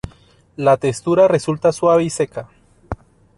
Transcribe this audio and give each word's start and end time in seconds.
La 0.57 0.77
textura 0.77 1.27
resulta 1.27 1.71
suave 1.71 2.03
y 2.03 2.09
seca. 2.09 2.49